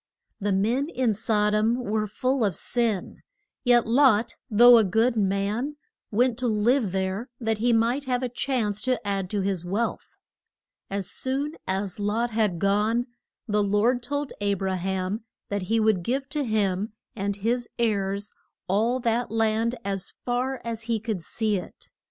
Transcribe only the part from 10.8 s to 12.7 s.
As soon as Lot had